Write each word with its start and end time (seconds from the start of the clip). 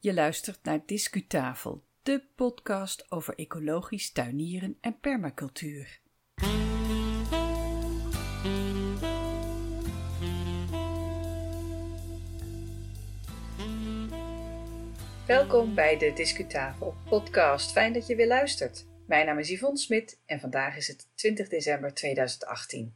Je 0.00 0.14
luistert 0.14 0.64
naar 0.64 0.80
Discutafel, 0.86 1.84
de 2.02 2.22
podcast 2.34 3.10
over 3.10 3.34
ecologisch 3.34 4.12
tuinieren 4.12 4.78
en 4.80 5.00
permacultuur. 5.00 6.00
Welkom 15.26 15.74
bij 15.74 15.98
de 15.98 16.12
Discutafel 16.14 16.94
podcast. 17.08 17.72
Fijn 17.72 17.92
dat 17.92 18.06
je 18.06 18.16
weer 18.16 18.26
luistert. 18.26 18.86
Mijn 19.06 19.26
naam 19.26 19.38
is 19.38 19.48
Yvonne 19.48 19.78
Smit 19.78 20.20
en 20.26 20.40
vandaag 20.40 20.76
is 20.76 20.88
het 20.88 21.08
20 21.14 21.48
december 21.48 21.94
2018. 21.94 22.94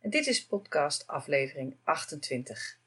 En 0.00 0.10
dit 0.10 0.26
is 0.26 0.46
podcast 0.46 1.06
aflevering 1.06 1.76
28. 1.84 2.78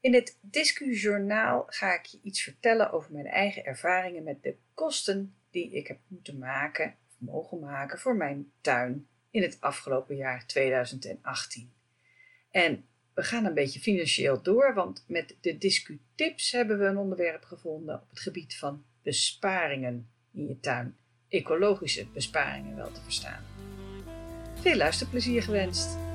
In 0.00 0.14
het 0.14 0.38
Discu-journaal 0.40 1.64
ga 1.66 1.94
ik 1.94 2.04
je 2.04 2.20
iets 2.22 2.42
vertellen 2.42 2.92
over 2.92 3.12
mijn 3.12 3.26
eigen 3.26 3.64
ervaringen 3.64 4.22
met 4.22 4.42
de 4.42 4.56
kosten 4.74 5.34
die 5.50 5.70
ik 5.70 5.86
heb 5.86 5.98
moeten 6.06 6.38
maken, 6.38 6.96
of 7.08 7.14
mogen 7.18 7.58
maken, 7.58 7.98
voor 7.98 8.16
mijn 8.16 8.52
tuin 8.60 9.06
in 9.30 9.42
het 9.42 9.56
afgelopen 9.60 10.16
jaar 10.16 10.46
2018. 10.46 11.72
En 12.50 12.84
we 13.14 13.22
gaan 13.22 13.44
een 13.44 13.54
beetje 13.54 13.80
financieel 13.80 14.42
door, 14.42 14.74
want 14.74 15.04
met 15.06 15.36
de 15.40 15.58
Discu-tips 15.58 16.52
hebben 16.52 16.78
we 16.78 16.84
een 16.84 16.98
onderwerp 16.98 17.44
gevonden 17.44 18.00
op 18.00 18.10
het 18.10 18.20
gebied 18.20 18.56
van 18.56 18.84
besparingen 19.02 20.08
in 20.32 20.46
je 20.46 20.60
tuin. 20.60 20.96
Ecologische 21.28 22.06
besparingen 22.06 22.76
wel 22.76 22.92
te 22.92 23.00
verstaan. 23.02 23.44
Veel 24.54 24.76
luisterplezier 24.76 25.42
gewenst! 25.42 26.09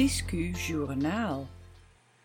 Discu 0.00 0.50
Journaal. 0.50 1.48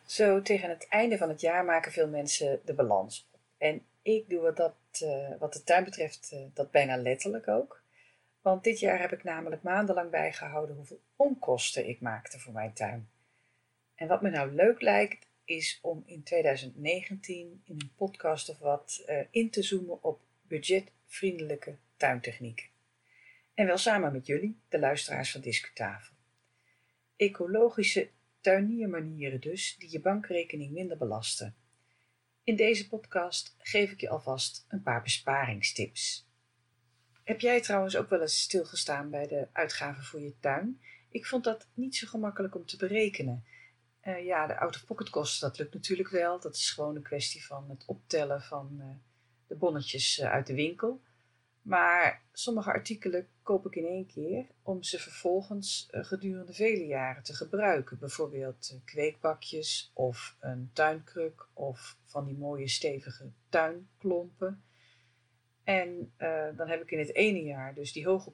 Zo 0.06 0.42
tegen 0.42 0.70
het 0.70 0.88
einde 0.88 1.18
van 1.18 1.30
het 1.30 1.42
jaar 1.42 1.66
maken 1.66 1.92
veel 1.92 2.08
mensen 2.08 2.62
de 2.66 2.74
balans 2.74 3.28
op. 3.32 3.40
En 3.58 3.86
ik 4.02 4.30
doe 4.30 4.42
wat, 4.42 4.58
dat, 4.58 4.76
uh, 5.04 5.40
wat 5.40 5.54
de 5.54 5.64
tuin 5.64 5.84
betreft 5.84 6.32
uh, 6.34 6.40
dat 6.54 6.72
bijna 6.72 6.98
letterlijk 6.98 7.48
ook. 7.48 7.84
Want 8.42 8.64
dit 8.64 8.80
jaar 8.80 9.00
heb 9.00 9.12
ik 9.12 9.24
namelijk 9.24 9.64
maandenlang 9.64 10.10
bijgehouden 10.12 10.76
hoeveel 10.76 11.02
onkosten 11.16 11.90
ik 11.90 12.02
maakte 12.02 12.40
voor 12.40 12.54
mijn 12.54 12.74
tuin. 12.74 13.10
En 13.96 14.08
wat 14.08 14.22
me 14.22 14.30
nou 14.30 14.52
leuk 14.52 14.82
lijkt, 14.82 15.28
is 15.46 15.80
om 15.82 16.04
in 16.06 16.24
2019 16.24 17.62
in 17.66 17.76
een 17.78 17.92
podcast 17.96 18.50
of 18.50 18.60
wat 18.60 19.04
uh, 19.10 19.20
in 19.30 19.50
te 19.50 19.64
zoomen 19.64 20.04
op 20.04 20.20
budgetvriendelijke 20.42 21.76
tuintechnieken. 21.98 22.66
En 23.54 23.66
wel 23.66 23.78
samen 23.78 24.12
met 24.12 24.26
jullie, 24.26 24.60
de 24.70 24.80
luisteraars 24.80 25.32
van 25.32 25.42
Discutafel. 25.42 26.15
Ecologische 27.16 28.10
tuiniermanieren 28.42 29.42
dus, 29.42 29.76
die 29.78 29.92
je 29.92 30.02
bankrekening 30.02 30.72
minder 30.72 30.98
belasten. 30.98 31.56
In 32.44 32.56
deze 32.56 32.88
podcast 32.88 33.56
geef 33.58 33.92
ik 33.92 34.02
je 34.02 34.10
alvast 34.10 34.66
een 34.68 34.82
paar 34.82 35.02
besparingstips. 35.02 36.28
Heb 37.24 37.40
jij 37.40 37.62
trouwens 37.62 37.96
ook 37.96 38.10
wel 38.10 38.22
eens 38.22 38.42
stilgestaan 38.42 39.10
bij 39.10 39.28
de 39.28 39.48
uitgaven 39.52 40.04
voor 40.04 40.20
je 40.20 40.40
tuin? 40.40 40.82
Ik 41.10 41.26
vond 41.26 41.44
dat 41.44 41.68
niet 41.74 41.96
zo 41.96 42.08
gemakkelijk 42.08 42.56
om 42.56 42.66
te 42.66 42.78
berekenen. 42.78 43.46
Uh, 44.04 44.26
ja, 44.26 44.48
de 44.48 44.58
out-of-pocket 44.58 45.10
kosten, 45.10 45.48
dat 45.48 45.58
lukt 45.58 45.74
natuurlijk 45.74 46.10
wel. 46.10 46.40
Dat 46.40 46.56
is 46.56 46.72
gewoon 46.72 46.96
een 46.96 47.02
kwestie 47.02 47.46
van 47.46 47.70
het 47.70 47.86
optellen 47.86 48.42
van 48.42 48.76
uh, 48.80 48.86
de 49.48 49.56
bonnetjes 49.56 50.20
uh, 50.20 50.32
uit 50.32 50.48
de 50.48 50.54
winkel. 50.54 51.02
Maar 51.66 52.24
sommige 52.32 52.72
artikelen 52.72 53.28
koop 53.42 53.66
ik 53.66 53.76
in 53.76 53.86
één 53.86 54.06
keer 54.06 54.48
om 54.62 54.84
ze 54.84 55.00
vervolgens 55.00 55.88
gedurende 55.92 56.54
vele 56.54 56.86
jaren 56.86 57.24
te 57.24 57.34
gebruiken. 57.34 58.00
Bijvoorbeeld 58.00 58.80
kweekbakjes 58.86 59.92
of 59.94 60.38
een 60.40 60.70
tuinkruk 60.74 61.48
of 61.54 61.98
van 62.04 62.26
die 62.26 62.38
mooie 62.38 62.68
stevige 62.68 63.32
tuinklompen. 63.50 64.64
En 65.64 66.14
dan 66.56 66.68
heb 66.68 66.82
ik 66.82 66.92
in 66.92 67.00
het 67.00 67.16
ene 67.16 67.44
jaar 67.44 67.74
dus 67.74 67.92
die 67.94 68.06
hoge 68.06 68.34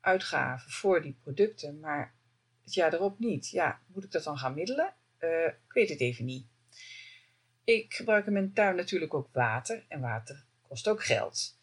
uitgaven 0.00 0.70
voor 0.70 1.02
die 1.02 1.16
producten, 1.22 1.80
maar 1.80 2.14
het 2.62 2.74
jaar 2.74 2.94
erop 2.94 3.18
niet. 3.18 3.48
Ja, 3.48 3.80
moet 3.86 4.04
ik 4.04 4.10
dat 4.10 4.24
dan 4.24 4.38
gaan 4.38 4.54
middelen? 4.54 4.94
Ik 5.66 5.72
weet 5.72 5.88
het 5.88 6.00
even 6.00 6.24
niet. 6.24 6.46
Ik 7.64 7.94
gebruik 7.94 8.26
in 8.26 8.32
mijn 8.32 8.52
tuin 8.52 8.76
natuurlijk 8.76 9.14
ook 9.14 9.28
water 9.32 9.84
en 9.88 10.00
water 10.00 10.44
kost 10.68 10.88
ook 10.88 11.04
geld. 11.04 11.60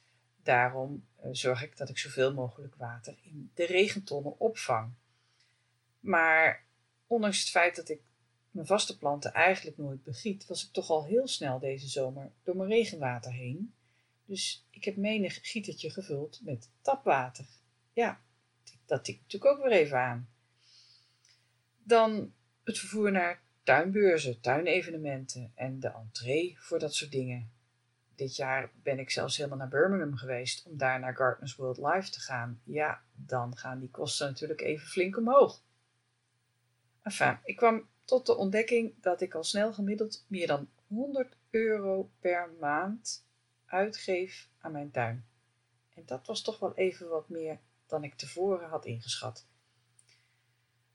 Daarom 0.49 1.05
uh, 1.23 1.29
zorg 1.31 1.63
ik 1.63 1.77
dat 1.77 1.89
ik 1.89 1.97
zoveel 1.97 2.33
mogelijk 2.33 2.75
water 2.75 3.15
in 3.21 3.51
de 3.53 3.65
regentonnen 3.65 4.39
opvang. 4.39 4.93
Maar 5.99 6.65
ondanks 7.07 7.39
het 7.39 7.49
feit 7.49 7.75
dat 7.75 7.89
ik 7.89 8.01
mijn 8.51 8.65
vaste 8.65 8.97
planten 8.97 9.33
eigenlijk 9.33 9.77
nooit 9.77 10.03
begiet, 10.03 10.45
was 10.45 10.65
ik 10.65 10.71
toch 10.71 10.89
al 10.89 11.05
heel 11.05 11.27
snel 11.27 11.59
deze 11.59 11.87
zomer 11.87 12.31
door 12.43 12.55
mijn 12.55 12.69
regenwater 12.69 13.31
heen. 13.31 13.73
Dus 14.25 14.65
ik 14.69 14.83
heb 14.83 14.95
menig 14.95 15.39
gietertje 15.41 15.89
gevuld 15.89 16.39
met 16.43 16.69
tapwater. 16.81 17.45
Ja, 17.93 18.21
dat 18.85 19.03
tikt 19.03 19.21
natuurlijk 19.21 19.51
ook 19.51 19.63
weer 19.63 19.77
even 19.77 19.99
aan. 19.99 20.29
Dan 21.83 22.33
het 22.63 22.79
vervoer 22.79 23.11
naar 23.11 23.41
tuinbeurzen, 23.63 24.41
tuinevenementen 24.41 25.51
en 25.55 25.79
de 25.79 25.87
entree 25.87 26.55
voor 26.59 26.79
dat 26.79 26.93
soort 26.93 27.11
dingen. 27.11 27.51
Dit 28.19 28.35
jaar 28.35 28.71
ben 28.83 28.99
ik 28.99 29.09
zelfs 29.09 29.37
helemaal 29.37 29.57
naar 29.57 29.67
Birmingham 29.67 30.15
geweest 30.15 30.65
om 30.65 30.77
daar 30.77 30.99
naar 30.99 31.15
Gardeners 31.15 31.55
World 31.55 31.77
Live 31.77 32.09
te 32.09 32.19
gaan. 32.19 32.61
Ja, 32.63 33.01
dan 33.15 33.57
gaan 33.57 33.79
die 33.79 33.89
kosten 33.89 34.27
natuurlijk 34.27 34.61
even 34.61 34.87
flink 34.87 35.17
omhoog. 35.17 35.63
Enfin, 37.01 37.39
ik 37.43 37.55
kwam 37.55 37.87
tot 38.03 38.25
de 38.25 38.35
ontdekking 38.35 38.93
dat 39.01 39.21
ik 39.21 39.35
al 39.35 39.43
snel 39.43 39.73
gemiddeld 39.73 40.25
meer 40.27 40.47
dan 40.47 40.69
100 40.87 41.37
euro 41.49 42.11
per 42.19 42.49
maand 42.59 43.25
uitgeef 43.65 44.49
aan 44.59 44.71
mijn 44.71 44.91
tuin. 44.91 45.25
En 45.95 46.03
dat 46.05 46.27
was 46.27 46.41
toch 46.41 46.59
wel 46.59 46.75
even 46.75 47.09
wat 47.09 47.29
meer 47.29 47.59
dan 47.87 48.03
ik 48.03 48.15
tevoren 48.15 48.69
had 48.69 48.85
ingeschat. 48.85 49.47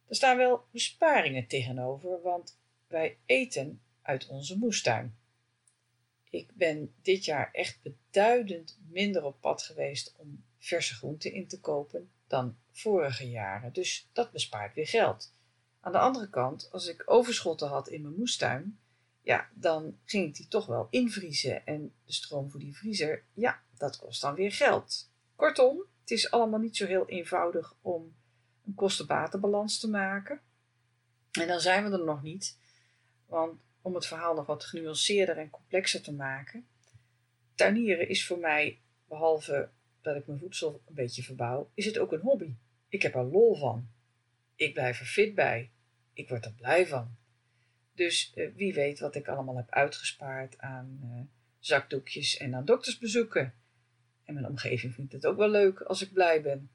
Er 0.09 0.15
staan 0.15 0.37
wel 0.37 0.67
besparingen 0.71 1.47
tegenover, 1.47 2.23
want 2.23 2.59
wij 2.87 3.19
eten 3.27 3.83
uit 4.03 4.27
onze 4.27 4.59
moestuin. 4.59 5.17
Ik 6.34 6.55
ben 6.55 6.95
dit 7.03 7.25
jaar 7.25 7.49
echt 7.53 7.83
beduidend 7.83 8.78
minder 8.89 9.25
op 9.25 9.41
pad 9.41 9.62
geweest 9.62 10.15
om 10.17 10.45
verse 10.59 10.95
groenten 10.95 11.33
in 11.33 11.49
te 11.49 11.61
kopen 11.61 12.11
dan 12.27 12.56
vorige 12.71 13.31
jaren, 13.31 13.72
dus 13.72 14.09
dat 14.12 14.31
bespaart 14.31 14.75
weer 14.75 14.87
geld. 14.87 15.33
Aan 15.81 15.93
de 15.93 15.99
andere 15.99 16.31
kant, 16.31 16.69
als 16.72 16.87
ik 16.87 17.03
overschotten 17.06 17.69
had 17.69 17.89
in 17.89 18.03
mijn 18.03 18.15
moestuin, 18.15 18.78
ja, 19.22 19.49
dan 19.55 19.99
ging 20.05 20.27
ik 20.27 20.34
die 20.34 20.49
toch 20.49 20.67
wel 20.67 20.87
invriezen. 20.91 21.67
En 21.67 21.95
de 22.05 22.12
stroom 22.12 22.51
voor 22.51 22.61
die 22.61 22.77
vriezer, 22.77 23.25
ja, 23.34 23.62
dat 23.77 23.97
kost 23.97 24.21
dan 24.21 24.34
weer 24.34 24.53
geld. 24.53 25.11
Kortom, 25.37 25.84
het 26.01 26.11
is 26.11 26.31
allemaal 26.31 26.61
niet 26.61 26.77
zo 26.77 26.87
heel 26.87 27.09
eenvoudig 27.09 27.75
om 27.81 28.15
een 28.66 28.75
kostenbatenbalans 28.75 29.81
te 29.81 29.91
maken. 29.91 30.41
En 31.33 31.49
dan 31.49 31.61
zijn 31.61 31.84
we 31.84 31.99
er 31.99 32.05
nog 32.05 32.22
niet. 32.22 32.59
Want 33.27 33.61
om 33.84 33.95
het 33.95 34.06
verhaal 34.06 34.34
nog 34.34 34.47
wat 34.47 34.65
genuanceerder 34.65 35.39
en 35.39 35.50
complexer 35.50 36.03
te 36.03 36.12
maken, 36.12 36.67
tuinieren 37.55 38.09
is 38.09 38.27
voor 38.27 38.39
mij, 38.39 38.81
behalve 39.09 39.69
dat 40.00 40.17
ik 40.17 40.27
mijn 40.27 40.39
voedsel 40.39 40.83
een 40.87 40.95
beetje 40.95 41.22
verbouw, 41.22 41.71
is 41.75 41.84
het 41.84 41.99
ook 41.99 42.12
een 42.12 42.21
hobby. 42.21 42.55
Ik 42.89 43.03
heb 43.03 43.15
er 43.15 43.25
lol 43.25 43.55
van. 43.55 43.89
Ik 44.56 44.72
blijf 44.72 45.00
er 45.00 45.06
fit 45.06 45.34
bij. 45.34 45.71
Ik 46.12 46.28
word 46.28 46.45
er 46.45 46.53
blij 46.53 46.87
van. 46.87 47.17
Dus 47.95 48.33
uh, 48.34 48.55
wie 48.55 48.75
weet 48.75 48.99
wat 48.99 49.15
ik 49.15 49.28
allemaal 49.28 49.56
heb 49.56 49.71
uitgespaard 49.71 50.59
aan 50.59 51.01
uh, 51.03 51.21
zakdoekjes 51.59 52.37
en 52.37 52.55
aan 52.55 52.65
doktersbezoeken. 52.65 53.55
En 54.25 54.34
mijn 54.34 54.47
omgeving 54.47 54.95
vindt 54.95 55.12
het 55.12 55.27
ook 55.27 55.37
wel 55.37 55.51
leuk 55.51 55.81
als 55.81 56.03
ik 56.03 56.12
blij 56.12 56.42
ben. 56.42 56.71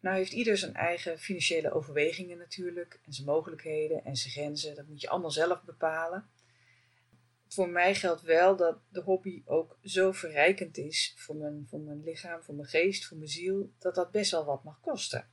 Nou 0.00 0.16
heeft 0.16 0.32
ieder 0.32 0.56
zijn 0.56 0.74
eigen 0.74 1.18
financiële 1.18 1.72
overwegingen 1.72 2.38
natuurlijk 2.38 3.00
en 3.04 3.12
zijn 3.12 3.26
mogelijkheden 3.26 4.04
en 4.04 4.16
zijn 4.16 4.32
grenzen. 4.32 4.74
Dat 4.74 4.86
moet 4.86 5.00
je 5.00 5.08
allemaal 5.08 5.30
zelf 5.30 5.62
bepalen. 5.62 6.30
Voor 7.48 7.68
mij 7.68 7.94
geldt 7.94 8.22
wel 8.22 8.56
dat 8.56 8.78
de 8.88 9.00
hobby 9.00 9.42
ook 9.44 9.78
zo 9.82 10.12
verrijkend 10.12 10.76
is 10.76 11.14
voor 11.16 11.36
mijn, 11.36 11.66
voor 11.68 11.80
mijn 11.80 12.02
lichaam, 12.02 12.42
voor 12.42 12.54
mijn 12.54 12.68
geest, 12.68 13.06
voor 13.06 13.16
mijn 13.16 13.30
ziel, 13.30 13.72
dat 13.78 13.94
dat 13.94 14.10
best 14.10 14.30
wel 14.30 14.44
wat 14.44 14.64
mag 14.64 14.80
kosten. 14.80 15.28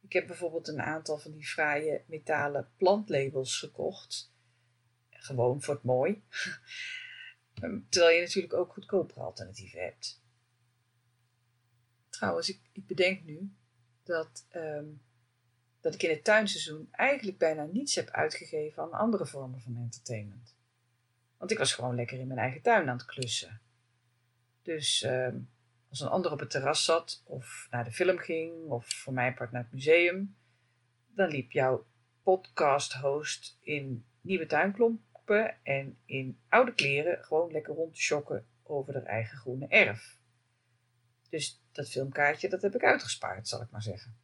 Ik 0.00 0.12
heb 0.12 0.26
bijvoorbeeld 0.26 0.68
een 0.68 0.80
aantal 0.80 1.18
van 1.18 1.32
die 1.32 1.46
fraaie 1.46 2.02
metalen 2.06 2.70
plantlabels 2.76 3.58
gekocht. 3.58 4.32
Gewoon 5.10 5.62
voor 5.62 5.74
het 5.74 5.82
mooi. 5.82 6.22
Terwijl 7.88 8.14
je 8.14 8.20
natuurlijk 8.20 8.54
ook 8.54 8.72
goedkopere 8.72 9.20
alternatieven 9.20 9.80
hebt. 9.80 10.22
Trouwens, 12.08 12.48
ik, 12.48 12.60
ik 12.72 12.86
bedenk 12.86 13.24
nu, 13.24 13.52
dat, 14.04 14.46
um, 14.56 15.02
dat 15.80 15.94
ik 15.94 16.02
in 16.02 16.10
het 16.10 16.24
tuinseizoen 16.24 16.88
eigenlijk 16.90 17.38
bijna 17.38 17.64
niets 17.64 17.94
heb 17.94 18.08
uitgegeven 18.08 18.82
aan 18.82 18.92
andere 18.92 19.26
vormen 19.26 19.60
van 19.60 19.76
entertainment. 19.76 20.56
Want 21.36 21.50
ik 21.50 21.58
was 21.58 21.72
gewoon 21.72 21.94
lekker 21.94 22.18
in 22.18 22.26
mijn 22.26 22.38
eigen 22.38 22.62
tuin 22.62 22.88
aan 22.88 22.96
het 22.96 23.06
klussen. 23.06 23.60
Dus 24.62 25.02
um, 25.02 25.50
Als 25.88 26.00
een 26.00 26.08
ander 26.08 26.32
op 26.32 26.40
het 26.40 26.50
terras 26.50 26.84
zat, 26.84 27.22
of 27.24 27.66
naar 27.70 27.84
de 27.84 27.92
film 27.92 28.18
ging, 28.18 28.70
of 28.70 28.86
voor 28.88 29.12
mijn 29.12 29.34
part 29.34 29.52
naar 29.52 29.62
het 29.62 29.72
museum, 29.72 30.36
dan 31.06 31.28
liep 31.28 31.52
jouw 31.52 31.86
podcast-host 32.22 33.58
in 33.60 34.04
nieuwe 34.20 34.46
tuinklompen 34.46 35.56
en 35.62 35.98
in 36.04 36.38
oude 36.48 36.74
kleren 36.74 37.24
gewoon 37.24 37.52
lekker 37.52 37.74
rond 37.74 37.94
te 37.94 38.42
over 38.62 38.94
haar 38.94 39.04
eigen 39.04 39.38
groene 39.38 39.66
erf. 39.66 40.18
Dus 41.34 41.62
dat 41.72 41.88
filmkaartje, 41.88 42.48
dat 42.48 42.62
heb 42.62 42.74
ik 42.74 42.84
uitgespaard, 42.84 43.48
zal 43.48 43.62
ik 43.62 43.70
maar 43.70 43.82
zeggen. 43.82 44.16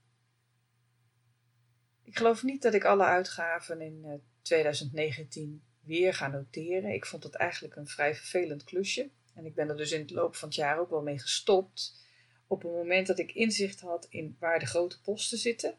Ik 2.03 2.17
geloof 2.17 2.43
niet 2.43 2.63
dat 2.63 2.75
ik 2.75 2.85
alle 2.85 3.05
uitgaven 3.05 3.81
in 3.81 4.23
2019 4.43 5.63
eh, 5.63 5.87
weer 5.87 6.15
ga 6.15 6.29
noteren. 6.29 6.91
Ik 6.91 7.07
vond 7.07 7.23
het 7.23 7.35
eigenlijk 7.35 7.77
een 7.77 7.87
vrij 7.87 8.15
vervelend 8.15 8.65
klusje. 8.65 9.11
En 9.35 9.45
ik 9.45 9.55
ben 9.55 9.69
er 9.69 9.77
dus 9.77 9.93
in 9.93 10.01
het 10.01 10.11
loop 10.11 10.37
van 10.37 10.49
het 10.49 10.57
jaar 10.57 10.79
ook 10.79 10.91
wel 10.91 11.03
mee 11.03 11.19
gestopt. 11.19 12.05
Op 12.47 12.63
het 12.63 12.73
moment 12.73 13.07
dat 13.07 13.19
ik 13.19 13.33
inzicht 13.33 13.81
had 13.81 14.07
in 14.11 14.37
waar 14.39 14.59
de 14.59 14.67
grote 14.67 15.01
posten 15.01 15.39
zitten. 15.39 15.79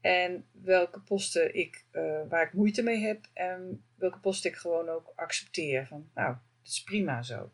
En 0.00 0.46
welke 0.50 1.00
posten 1.00 1.54
ik, 1.54 1.86
uh, 1.92 2.28
waar 2.28 2.46
ik 2.46 2.52
moeite 2.52 2.82
mee 2.82 3.00
heb. 3.00 3.28
En 3.32 3.84
welke 3.94 4.18
posten 4.18 4.50
ik 4.50 4.56
gewoon 4.56 4.88
ook 4.88 5.12
accepteer. 5.16 5.86
Van 5.86 6.10
nou, 6.14 6.36
dat 6.62 6.72
is 6.72 6.82
prima 6.82 7.22
zo. 7.22 7.52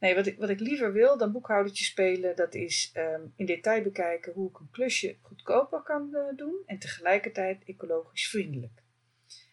Nee, 0.00 0.14
wat 0.14 0.26
ik, 0.26 0.38
wat 0.38 0.48
ik 0.48 0.60
liever 0.60 0.92
wil 0.92 1.18
dan 1.18 1.32
boekhoudertje 1.32 1.84
spelen, 1.84 2.36
dat 2.36 2.54
is 2.54 2.92
um, 2.96 3.32
in 3.36 3.46
detail 3.46 3.82
bekijken 3.82 4.32
hoe 4.32 4.48
ik 4.48 4.58
een 4.58 4.70
klusje 4.70 5.16
goedkoper 5.22 5.82
kan 5.82 6.08
uh, 6.12 6.36
doen 6.36 6.62
en 6.66 6.78
tegelijkertijd 6.78 7.64
ecologisch 7.64 8.28
vriendelijk. 8.28 8.82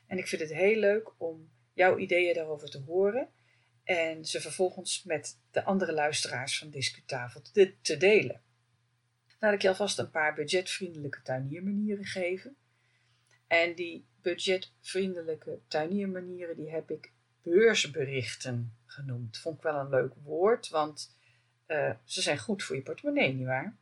En 0.07 0.17
ik 0.17 0.27
vind 0.27 0.41
het 0.41 0.53
heel 0.53 0.79
leuk 0.79 1.11
om 1.17 1.49
jouw 1.73 1.97
ideeën 1.97 2.33
daarover 2.33 2.69
te 2.69 2.79
horen 2.79 3.29
en 3.83 4.25
ze 4.25 4.41
vervolgens 4.41 5.03
met 5.03 5.39
de 5.51 5.63
andere 5.63 5.93
luisteraars 5.93 6.57
van 6.57 6.69
Discutafel 6.69 7.41
te, 7.41 7.73
te 7.81 7.97
delen. 7.97 8.41
Laat 9.39 9.53
ik 9.53 9.61
je 9.61 9.67
alvast 9.67 9.99
een 9.99 10.11
paar 10.11 10.33
budgetvriendelijke 10.33 11.21
tuiniermanieren 11.21 12.05
geven. 12.05 12.55
En 13.47 13.75
die 13.75 14.05
budgetvriendelijke 14.21 15.59
tuiniermanieren 15.67 16.55
die 16.55 16.71
heb 16.71 16.91
ik 16.91 17.11
beursberichten 17.41 18.76
genoemd. 18.91 19.37
Vond 19.37 19.57
ik 19.57 19.63
wel 19.63 19.79
een 19.79 19.89
leuk 19.89 20.13
woord, 20.23 20.69
want 20.69 21.15
uh, 21.67 21.93
ze 22.03 22.21
zijn 22.21 22.37
goed 22.37 22.63
voor 22.63 22.75
je 22.75 22.81
portemonnee, 22.81 23.33
nietwaar? 23.33 23.77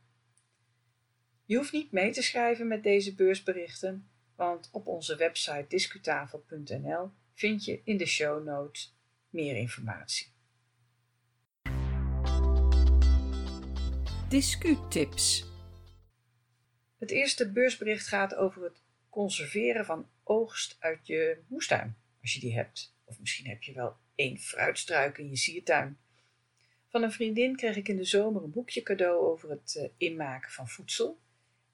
Je 1.44 1.56
hoeft 1.56 1.72
niet 1.72 1.92
mee 1.92 2.12
te 2.12 2.22
schrijven 2.22 2.68
met 2.68 2.82
deze 2.82 3.14
beursberichten, 3.14 4.08
want 4.34 4.68
op 4.72 4.86
onze 4.86 5.16
website 5.16 5.64
discutafel.nl 5.68 7.10
vind 7.34 7.64
je 7.64 7.80
in 7.84 7.96
de 7.96 8.06
show 8.06 8.44
notes 8.44 8.96
meer 9.30 9.56
informatie. 9.56 10.34
Discutips. 14.28 15.46
Het 16.98 17.10
eerste 17.10 17.52
beursbericht 17.52 18.06
gaat 18.06 18.34
over 18.34 18.62
het 18.62 18.82
conserveren 19.08 19.84
van 19.84 20.08
oogst 20.22 20.76
uit 20.78 21.06
je 21.06 21.42
moestuin, 21.48 21.96
als 22.20 22.32
je 22.32 22.40
die 22.40 22.54
hebt. 22.54 22.94
Of 23.04 23.20
misschien 23.20 23.46
heb 23.46 23.62
je 23.62 23.72
wel 23.72 23.96
één 24.16 24.38
fruitstruik 24.38 25.18
in 25.18 25.28
je 25.28 25.36
siertuin. 25.36 25.98
Van 26.88 27.02
een 27.02 27.12
vriendin 27.12 27.56
kreeg 27.56 27.76
ik 27.76 27.88
in 27.88 27.96
de 27.96 28.04
zomer 28.04 28.42
een 28.42 28.50
boekje 28.50 28.82
cadeau 28.82 29.26
over 29.26 29.50
het 29.50 29.74
uh, 29.78 29.88
inmaken 29.96 30.50
van 30.50 30.68
voedsel. 30.68 31.18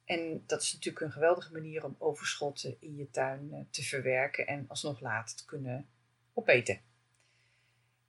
En 0.04 0.42
dat 0.46 0.62
is 0.62 0.72
natuurlijk 0.72 1.04
een 1.04 1.12
geweldige 1.12 1.52
manier 1.52 1.84
om 1.84 1.96
overschotten 1.98 2.76
in 2.80 2.96
je 2.96 3.10
tuin 3.10 3.48
uh, 3.52 3.58
te 3.70 3.82
verwerken 3.82 4.46
en 4.46 4.64
alsnog 4.68 5.00
later 5.00 5.36
te 5.36 5.44
kunnen 5.44 5.88
opeten. 6.32 6.80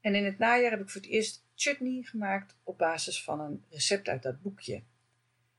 En 0.01 0.15
in 0.15 0.25
het 0.25 0.37
najaar 0.37 0.71
heb 0.71 0.81
ik 0.81 0.89
voor 0.89 1.01
het 1.01 1.09
eerst 1.09 1.45
chutney 1.55 2.01
gemaakt 2.03 2.55
op 2.63 2.77
basis 2.77 3.23
van 3.23 3.39
een 3.39 3.63
recept 3.69 4.07
uit 4.07 4.23
dat 4.23 4.41
boekje. 4.41 4.83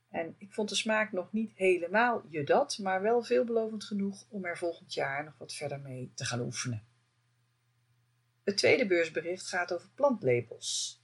En 0.09 0.35
ik 0.39 0.53
vond 0.53 0.69
de 0.69 0.75
smaak 0.75 1.13
nog 1.13 1.33
niet 1.33 1.53
helemaal 1.55 2.23
je 2.29 2.45
dat, 2.45 2.79
maar 2.79 3.03
wel 3.03 3.23
veelbelovend 3.23 3.85
genoeg 3.85 4.27
om 4.29 4.45
er 4.45 4.59
volgend 4.59 4.95
jaar 4.95 5.25
nog 5.25 5.35
wat 5.39 5.55
verder 5.55 5.81
mee 5.81 6.13
te 6.15 6.25
gaan 6.25 6.41
oefenen. 6.41 6.87
Het 8.45 8.57
tweede 8.57 8.87
beursbericht 8.87 9.47
gaat 9.47 9.73
over 9.73 9.89
plantlabels. 9.95 11.03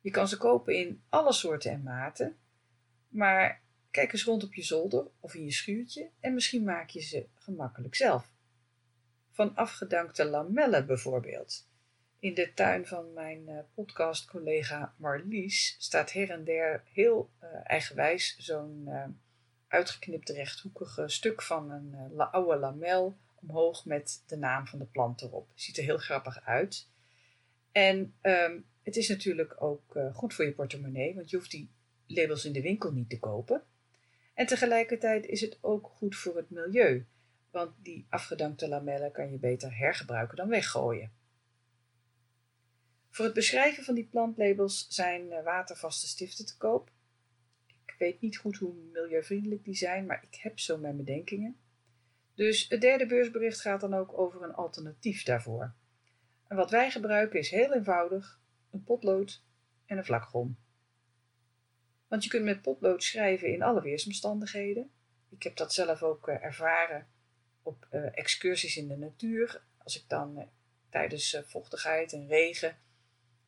Je 0.00 0.10
kan 0.10 0.28
ze 0.28 0.36
kopen 0.36 0.76
in 0.76 1.02
alle 1.08 1.32
soorten 1.32 1.70
en 1.70 1.82
maten, 1.82 2.36
maar 3.08 3.62
kijk 3.90 4.12
eens 4.12 4.24
rond 4.24 4.44
op 4.44 4.54
je 4.54 4.62
zolder 4.62 5.06
of 5.20 5.34
in 5.34 5.44
je 5.44 5.52
schuurtje 5.52 6.10
en 6.20 6.34
misschien 6.34 6.64
maak 6.64 6.88
je 6.88 7.00
ze 7.00 7.26
gemakkelijk 7.34 7.94
zelf. 7.94 8.32
Van 9.30 9.54
afgedankte 9.54 10.24
lamellen 10.24 10.86
bijvoorbeeld. 10.86 11.68
In 12.18 12.34
de 12.34 12.52
tuin 12.54 12.86
van 12.86 13.12
mijn 13.12 13.48
uh, 13.48 13.58
podcastcollega 13.74 14.94
Marlies 14.96 15.76
staat 15.78 16.12
her 16.12 16.30
en 16.30 16.44
der 16.44 16.82
heel 16.92 17.30
uh, 17.42 17.48
eigenwijs 17.64 18.36
zo'n 18.38 18.84
uh, 18.86 19.04
uitgeknipte 19.68 20.32
rechthoekige 20.32 21.08
stuk 21.08 21.42
van 21.42 21.70
een 21.70 22.20
oude 22.20 22.56
lamel 22.56 23.16
omhoog 23.48 23.84
met 23.84 24.22
de 24.26 24.36
naam 24.36 24.66
van 24.66 24.78
de 24.78 24.84
plant 24.84 25.22
erop. 25.22 25.48
Ziet 25.54 25.76
er 25.76 25.84
heel 25.84 25.98
grappig 25.98 26.44
uit. 26.44 26.88
En 27.72 28.14
um, 28.22 28.66
het 28.82 28.96
is 28.96 29.08
natuurlijk 29.08 29.62
ook 29.62 29.94
uh, 29.96 30.14
goed 30.14 30.34
voor 30.34 30.44
je 30.44 30.52
portemonnee, 30.52 31.14
want 31.14 31.30
je 31.30 31.36
hoeft 31.36 31.50
die 31.50 31.70
labels 32.06 32.44
in 32.44 32.52
de 32.52 32.62
winkel 32.62 32.92
niet 32.92 33.10
te 33.10 33.18
kopen. 33.18 33.62
En 34.34 34.46
tegelijkertijd 34.46 35.26
is 35.26 35.40
het 35.40 35.58
ook 35.60 35.86
goed 35.86 36.16
voor 36.16 36.36
het 36.36 36.50
milieu, 36.50 37.06
want 37.50 37.72
die 37.82 38.06
afgedankte 38.08 38.68
lamellen 38.68 39.12
kan 39.12 39.30
je 39.30 39.38
beter 39.38 39.76
hergebruiken 39.76 40.36
dan 40.36 40.48
weggooien. 40.48 41.12
Voor 43.10 43.24
het 43.24 43.34
beschrijven 43.34 43.84
van 43.84 43.94
die 43.94 44.08
plantlabels 44.10 44.86
zijn 44.88 45.26
uh, 45.26 45.42
watervaste 45.42 46.06
stiften 46.06 46.46
te 46.46 46.56
koop. 46.56 46.90
Ik 47.66 47.94
weet 47.98 48.20
niet 48.20 48.36
goed 48.36 48.56
hoe 48.56 48.74
milieuvriendelijk 48.92 49.64
die 49.64 49.74
zijn, 49.74 50.06
maar 50.06 50.24
ik 50.30 50.34
heb 50.34 50.58
zo 50.58 50.78
mijn 50.78 50.96
bedenkingen. 50.96 51.56
Dus 52.34 52.68
het 52.68 52.80
derde 52.80 53.06
beursbericht 53.06 53.60
gaat 53.60 53.80
dan 53.80 53.94
ook 53.94 54.18
over 54.18 54.42
een 54.42 54.54
alternatief 54.54 55.22
daarvoor. 55.22 55.74
En 56.46 56.56
wat 56.56 56.70
wij 56.70 56.90
gebruiken 56.90 57.38
is 57.38 57.50
heel 57.50 57.72
eenvoudig: 57.72 58.40
een 58.70 58.84
potlood 58.84 59.42
en 59.86 59.98
een 59.98 60.04
vlakgom. 60.04 60.58
Want 62.08 62.24
je 62.24 62.30
kunt 62.30 62.44
met 62.44 62.62
potlood 62.62 63.02
schrijven 63.02 63.52
in 63.52 63.62
alle 63.62 63.82
weersomstandigheden. 63.82 64.90
Ik 65.28 65.42
heb 65.42 65.56
dat 65.56 65.72
zelf 65.72 66.02
ook 66.02 66.28
uh, 66.28 66.44
ervaren 66.44 67.06
op 67.62 67.88
uh, 67.92 68.18
excursies 68.18 68.76
in 68.76 68.88
de 68.88 68.96
natuur. 68.96 69.62
Als 69.78 69.96
ik 69.96 70.08
dan 70.08 70.38
uh, 70.38 70.44
tijdens 70.88 71.42
vochtigheid 71.44 72.12
en 72.12 72.26
regen 72.26 72.76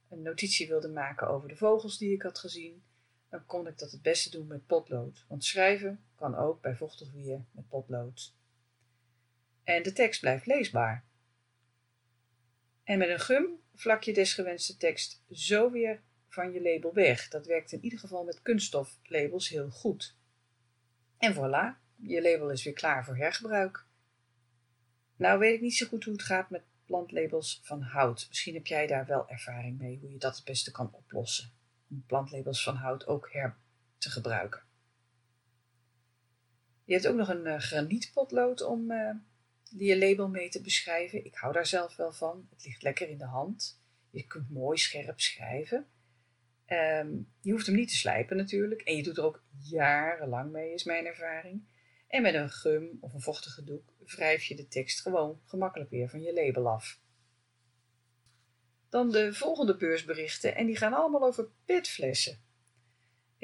een 0.09 0.23
notitie 0.23 0.69
wilde 0.69 0.89
maken 0.89 1.29
over 1.29 1.49
de 1.49 1.56
vogels 1.56 1.99
die 1.99 2.12
ik 2.12 2.23
had 2.23 2.39
gezien, 2.39 2.82
dan 3.29 3.47
kon 3.47 3.67
ik 3.67 3.79
dat 3.79 3.91
het 3.91 4.03
beste 4.03 4.31
doen 4.31 4.47
met 4.47 4.67
potlood. 4.67 5.25
Want 5.29 5.44
schrijven 5.44 6.05
kan 6.15 6.37
ook 6.37 6.60
bij 6.60 6.77
vochtig 6.77 7.13
weer 7.13 7.44
met 7.51 7.69
potlood 7.69 8.34
en 9.67 9.82
de 9.82 9.93
tekst 9.93 10.20
blijft 10.20 10.46
leesbaar. 10.46 11.05
En 12.85 12.99
met 12.99 13.08
een 13.08 13.20
gum 13.20 13.61
vlak 13.75 14.03
je 14.03 14.13
desgewenste 14.13 14.77
tekst 14.77 15.23
zo 15.31 15.70
weer 15.70 16.03
van 16.29 16.53
je 16.53 16.63
label 16.63 16.94
weg. 16.94 17.29
Dat 17.29 17.46
werkt 17.46 17.73
in 17.73 17.85
ieder 17.85 17.99
geval 17.99 18.25
met 18.25 18.43
kunststoflabels 18.43 19.49
heel 19.49 19.70
goed. 19.70 20.17
En 21.19 21.35
voilà, 21.35 21.81
je 21.96 22.23
label 22.23 22.51
is 22.51 22.65
weer 22.65 22.73
klaar 22.73 23.05
voor 23.05 23.17
hergebruik. 23.17 23.87
Nou 25.17 25.39
weet 25.39 25.55
ik 25.55 25.61
niet 25.61 25.77
zo 25.77 25.87
goed 25.87 26.05
hoe 26.05 26.13
het 26.13 26.23
gaat 26.23 26.51
met 26.51 26.63
plantlabels 26.85 27.61
van 27.63 27.82
hout. 27.82 28.27
Misschien 28.29 28.55
heb 28.55 28.67
jij 28.67 28.87
daar 28.87 29.06
wel 29.06 29.29
ervaring 29.29 29.79
mee 29.79 29.99
hoe 29.99 30.13
je 30.13 30.19
dat 30.19 30.37
het 30.37 30.44
beste 30.44 30.70
kan 30.70 30.93
oplossen. 30.93 31.53
Om 31.91 32.05
plantlabels 32.06 32.63
van 32.63 32.77
hout 32.77 33.06
ook 33.06 33.32
her 33.32 33.56
te 33.99 34.11
gebruiken. 34.11 34.63
Je 36.85 36.93
hebt 36.93 37.06
ook 37.06 37.17
nog 37.17 37.29
een 37.29 37.46
uh, 37.46 37.58
granietpotlood 37.58 38.63
om 38.63 38.91
die 39.70 39.89
je 39.89 39.99
label 39.99 40.29
mee 40.29 40.49
te 40.49 40.61
beschrijven. 40.61 41.25
Ik 41.25 41.35
hou 41.35 41.53
daar 41.53 41.67
zelf 41.67 41.96
wel 41.96 42.13
van. 42.13 42.49
Het 42.51 42.65
ligt 42.65 42.82
lekker 42.82 43.08
in 43.08 43.19
de 43.19 43.25
hand. 43.27 43.82
Je 44.11 44.27
kunt 44.27 44.51
mooi 44.51 44.79
scherp 44.79 45.20
schrijven. 45.20 45.87
Um, 46.69 47.32
je 47.41 47.53
hoeft 47.53 47.67
hem 47.67 47.75
niet 47.75 47.89
te 47.89 47.96
slijpen 47.96 48.37
natuurlijk. 48.37 48.81
En 48.81 48.96
je 48.96 49.03
doet 49.03 49.17
er 49.17 49.25
ook 49.25 49.44
jarenlang 49.63 50.53
mee, 50.53 50.73
is 50.73 50.85
mijn 50.85 51.06
ervaring. 51.06 51.63
En 52.08 52.23
met 52.23 52.35
een 52.35 52.51
gum 52.51 52.99
of 53.01 53.15
een 53.15 53.20
vochtige 53.20 53.65
doek 53.65 53.93
wrijf 54.05 54.44
je 54.44 54.55
de 54.55 54.69
tekst 54.69 55.01
gewoon 55.01 55.41
gemakkelijk 55.44 55.91
weer 55.91 56.08
van 56.08 56.23
je 56.23 56.32
label 56.32 56.69
af. 56.69 57.01
Dan 58.89 59.11
de 59.11 59.35
volgende 59.35 59.77
beursberichten 59.77 60.55
en 60.55 60.67
die 60.67 60.77
gaan 60.77 60.93
allemaal 60.93 61.25
over 61.25 61.49
petflessen. 61.65 62.44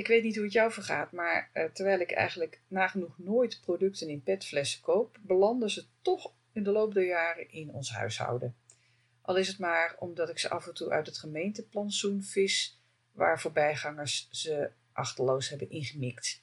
Ik 0.03 0.09
weet 0.09 0.23
niet 0.23 0.35
hoe 0.35 0.45
het 0.45 0.53
jou 0.53 0.73
vergaat, 0.73 1.13
maar 1.13 1.51
uh, 1.55 1.65
terwijl 1.65 2.01
ik 2.01 2.11
eigenlijk 2.11 2.61
nagenoeg 2.69 3.19
nooit 3.19 3.61
producten 3.61 4.09
in 4.09 4.23
petflessen 4.23 4.81
koop, 4.81 5.19
belanden 5.21 5.71
ze 5.71 5.85
toch 6.01 6.33
in 6.53 6.63
de 6.63 6.71
loop 6.71 6.95
der 6.95 7.07
jaren 7.07 7.51
in 7.51 7.71
ons 7.71 7.93
huishouden. 7.93 8.57
Al 9.21 9.37
is 9.37 9.49
het 9.49 9.59
maar 9.59 9.97
omdat 9.99 10.29
ik 10.29 10.39
ze 10.39 10.51
af 10.51 10.67
en 10.67 10.75
toe 10.75 10.91
uit 10.91 11.07
het 11.07 11.19
gemeenteplantsoen 11.19 12.23
vis, 12.23 12.81
waar 13.13 13.41
voorbijgangers 13.41 14.29
ze 14.31 14.71
achterloos 14.93 15.49
hebben 15.49 15.71
ingemikt. 15.71 16.43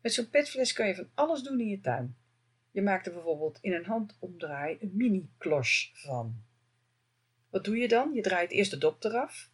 Met 0.00 0.12
zo'n 0.12 0.30
petfles 0.30 0.72
kan 0.72 0.86
je 0.86 0.94
van 0.94 1.10
alles 1.14 1.42
doen 1.42 1.60
in 1.60 1.68
je 1.68 1.80
tuin. 1.80 2.16
Je 2.70 2.82
maakt 2.82 3.06
er 3.06 3.12
bijvoorbeeld 3.12 3.58
in 3.60 3.72
een 3.72 3.86
handomdraai 3.86 4.76
een 4.80 4.92
mini-kloche 4.94 5.88
van. 5.92 6.42
Wat 7.50 7.64
doe 7.64 7.76
je 7.76 7.88
dan? 7.88 8.12
Je 8.12 8.22
draait 8.22 8.50
eerst 8.50 8.70
de 8.70 8.78
dop 8.78 9.04
eraf 9.04 9.50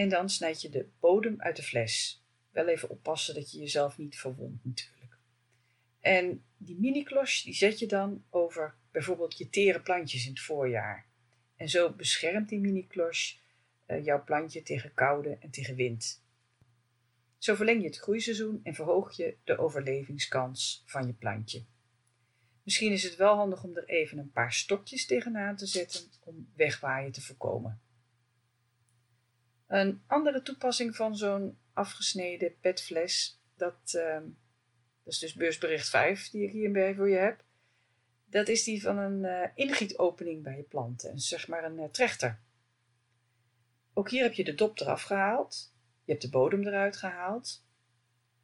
En 0.00 0.08
dan 0.08 0.30
snijd 0.30 0.62
je 0.62 0.68
de 0.68 0.88
bodem 1.00 1.34
uit 1.38 1.56
de 1.56 1.62
fles. 1.62 2.22
Wel 2.50 2.68
even 2.68 2.90
oppassen 2.90 3.34
dat 3.34 3.50
je 3.50 3.58
jezelf 3.58 3.98
niet 3.98 4.18
verwondt 4.18 4.64
natuurlijk. 4.64 5.16
En 6.00 6.44
die 6.56 6.78
mini-klosh 6.78 7.42
die 7.42 7.54
zet 7.54 7.78
je 7.78 7.86
dan 7.86 8.24
over 8.30 8.74
bijvoorbeeld 8.90 9.38
je 9.38 9.50
tere 9.50 9.80
plantjes 9.80 10.24
in 10.24 10.30
het 10.30 10.40
voorjaar. 10.40 11.06
En 11.56 11.68
zo 11.68 11.92
beschermt 11.92 12.48
die 12.48 12.58
mini-klosh 12.58 13.34
uh, 13.86 14.04
jouw 14.04 14.24
plantje 14.24 14.62
tegen 14.62 14.94
koude 14.94 15.36
en 15.40 15.50
tegen 15.50 15.74
wind. 15.74 16.22
Zo 17.38 17.54
verleng 17.54 17.80
je 17.80 17.86
het 17.86 17.98
groeiseizoen 17.98 18.60
en 18.62 18.74
verhoog 18.74 19.16
je 19.16 19.36
de 19.44 19.58
overlevingskans 19.58 20.82
van 20.86 21.06
je 21.06 21.12
plantje. 21.12 21.64
Misschien 22.62 22.92
is 22.92 23.02
het 23.02 23.16
wel 23.16 23.36
handig 23.36 23.64
om 23.64 23.76
er 23.76 23.88
even 23.88 24.18
een 24.18 24.32
paar 24.32 24.52
stokjes 24.52 25.06
tegenaan 25.06 25.56
te 25.56 25.66
zetten 25.66 26.00
om 26.20 26.52
wegwaaien 26.56 27.12
te 27.12 27.22
voorkomen. 27.22 27.80
Een 29.70 30.02
andere 30.06 30.42
toepassing 30.42 30.96
van 30.96 31.16
zo'n 31.16 31.58
afgesneden 31.72 32.54
petfles, 32.60 33.40
dat, 33.56 33.92
uh, 33.96 34.14
dat 35.02 35.12
is 35.12 35.18
dus 35.18 35.34
beursbericht 35.34 35.88
5 35.88 36.30
die 36.30 36.42
ik 36.42 36.52
hierbij 36.52 36.94
voor 36.94 37.08
je 37.08 37.16
heb, 37.16 37.44
dat 38.24 38.48
is 38.48 38.64
die 38.64 38.82
van 38.82 38.98
een 38.98 39.24
uh, 39.24 39.48
ingietopening 39.54 40.42
bij 40.42 40.56
je 40.56 40.62
planten, 40.62 41.18
zeg 41.18 41.48
maar 41.48 41.64
een 41.64 41.78
uh, 41.78 41.84
trechter. 41.84 42.40
Ook 43.92 44.10
hier 44.10 44.22
heb 44.22 44.32
je 44.32 44.44
de 44.44 44.54
dop 44.54 44.80
eraf 44.80 45.02
gehaald, 45.02 45.72
je 46.04 46.10
hebt 46.10 46.24
de 46.24 46.30
bodem 46.30 46.66
eruit 46.66 46.96
gehaald 46.96 47.64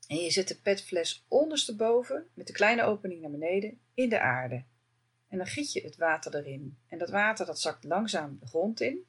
en 0.09 0.17
je 0.17 0.31
zet 0.31 0.49
de 0.49 0.61
petfles 0.61 1.25
ondersteboven 1.29 2.27
met 2.35 2.47
de 2.47 2.53
kleine 2.53 2.83
opening 2.83 3.21
naar 3.21 3.31
beneden 3.31 3.79
in 3.95 4.09
de 4.09 4.21
aarde. 4.21 4.65
En 5.29 5.39
dan 5.39 5.47
giet 5.47 5.73
je 5.73 5.81
het 5.83 5.97
water 5.97 6.35
erin 6.37 6.79
en 6.89 6.99
dat 6.99 7.11
water 7.11 7.47
dat 7.47 7.61
zakt 7.61 7.85
langzaam 7.85 8.39
de 8.41 8.47
grond 8.47 8.81
in 8.81 9.07